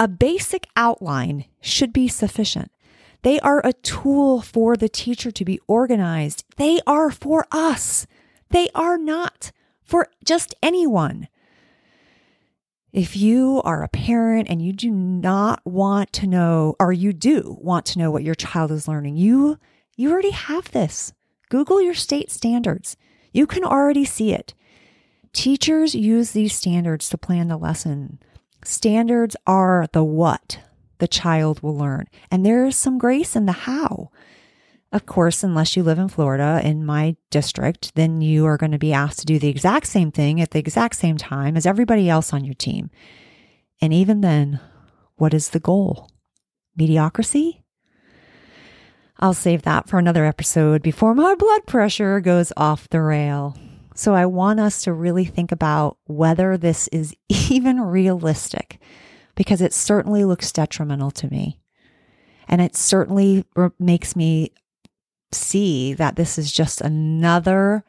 A 0.00 0.08
basic 0.08 0.66
outline 0.74 1.44
should 1.60 1.92
be 1.92 2.08
sufficient. 2.08 2.72
They 3.22 3.38
are 3.38 3.64
a 3.64 3.72
tool 3.72 4.40
for 4.42 4.76
the 4.76 4.88
teacher 4.88 5.30
to 5.30 5.44
be 5.44 5.60
organized. 5.68 6.44
They 6.56 6.80
are 6.84 7.12
for 7.12 7.46
us. 7.52 8.08
They 8.50 8.68
are 8.74 8.98
not 8.98 9.52
for 9.84 10.08
just 10.24 10.56
anyone. 10.60 11.28
If 12.92 13.16
you 13.16 13.62
are 13.64 13.84
a 13.84 13.88
parent 13.88 14.48
and 14.50 14.60
you 14.60 14.72
do 14.72 14.90
not 14.90 15.64
want 15.64 16.12
to 16.14 16.26
know, 16.26 16.74
or 16.80 16.92
you 16.92 17.12
do 17.12 17.56
want 17.60 17.86
to 17.86 18.00
know 18.00 18.10
what 18.10 18.24
your 18.24 18.34
child 18.34 18.72
is 18.72 18.88
learning, 18.88 19.18
you 19.18 19.56
you 19.96 20.10
already 20.10 20.32
have 20.32 20.72
this. 20.72 21.12
Google 21.48 21.80
your 21.80 21.94
state 21.94 22.32
standards. 22.32 22.96
You 23.32 23.46
can 23.46 23.62
already 23.62 24.04
see 24.04 24.32
it. 24.32 24.52
Teachers 25.32 25.94
use 25.94 26.32
these 26.32 26.54
standards 26.54 27.08
to 27.08 27.18
plan 27.18 27.48
the 27.48 27.56
lesson. 27.56 28.18
Standards 28.64 29.34
are 29.46 29.86
the 29.92 30.04
what 30.04 30.60
the 30.98 31.08
child 31.08 31.62
will 31.62 31.76
learn, 31.76 32.06
and 32.30 32.44
there 32.44 32.66
is 32.66 32.76
some 32.76 32.98
grace 32.98 33.34
in 33.34 33.46
the 33.46 33.52
how. 33.52 34.10
Of 34.92 35.06
course, 35.06 35.42
unless 35.42 35.74
you 35.74 35.82
live 35.82 35.98
in 35.98 36.08
Florida, 36.08 36.60
in 36.62 36.84
my 36.84 37.16
district, 37.30 37.94
then 37.94 38.20
you 38.20 38.44
are 38.44 38.58
going 38.58 38.72
to 38.72 38.78
be 38.78 38.92
asked 38.92 39.20
to 39.20 39.26
do 39.26 39.38
the 39.38 39.48
exact 39.48 39.86
same 39.86 40.12
thing 40.12 40.38
at 40.40 40.50
the 40.50 40.58
exact 40.58 40.96
same 40.96 41.16
time 41.16 41.56
as 41.56 41.64
everybody 41.64 42.10
else 42.10 42.34
on 42.34 42.44
your 42.44 42.54
team. 42.54 42.90
And 43.80 43.92
even 43.92 44.20
then, 44.20 44.60
what 45.16 45.32
is 45.32 45.48
the 45.48 45.60
goal? 45.60 46.10
Mediocrity? 46.76 47.64
I'll 49.18 49.34
save 49.34 49.62
that 49.62 49.88
for 49.88 49.98
another 49.98 50.26
episode 50.26 50.82
before 50.82 51.14
my 51.14 51.34
blood 51.36 51.66
pressure 51.66 52.20
goes 52.20 52.52
off 52.56 52.88
the 52.90 53.00
rail. 53.00 53.56
So 54.02 54.16
I 54.16 54.26
want 54.26 54.58
us 54.58 54.82
to 54.82 54.92
really 54.92 55.24
think 55.24 55.52
about 55.52 55.96
whether 56.06 56.56
this 56.56 56.88
is 56.88 57.14
even 57.28 57.80
realistic 57.80 58.80
because 59.36 59.60
it 59.60 59.72
certainly 59.72 60.24
looks 60.24 60.50
detrimental 60.50 61.12
to 61.12 61.28
me. 61.30 61.60
And 62.48 62.60
it 62.60 62.74
certainly 62.74 63.44
makes 63.78 64.16
me 64.16 64.50
see 65.30 65.94
that 65.94 66.16
this 66.16 66.36
is 66.36 66.50
just 66.50 66.80
another 66.80 67.84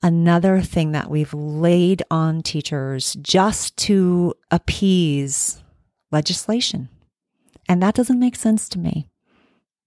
another 0.00 0.60
thing 0.60 0.92
that 0.92 1.10
we've 1.10 1.34
laid 1.34 2.04
on 2.08 2.40
teachers 2.40 3.16
just 3.20 3.76
to 3.78 4.32
appease 4.52 5.60
legislation. 6.12 6.88
And 7.68 7.82
that 7.82 7.96
doesn't 7.96 8.20
make 8.20 8.36
sense 8.36 8.68
to 8.68 8.78
me. 8.78 9.08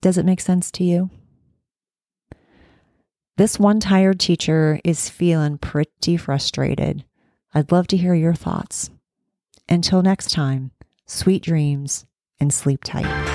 Does 0.01 0.17
it 0.17 0.25
make 0.25 0.41
sense 0.41 0.69
to 0.71 0.83
you? 0.83 1.09
This 3.35 3.57
one 3.57 3.79
tired 3.79 4.19
teacher 4.19 4.79
is 4.83 5.09
feeling 5.09 5.57
pretty 5.57 6.17
frustrated. 6.17 7.03
I'd 7.51 7.71
love 7.71 7.87
to 7.87 7.97
hear 7.97 8.13
your 8.13 8.35
thoughts. 8.35 8.91
Until 9.67 10.03
next 10.03 10.29
time, 10.29 10.69
sweet 11.07 11.41
dreams 11.41 12.05
and 12.39 12.53
sleep 12.53 12.83
tight. 12.83 13.32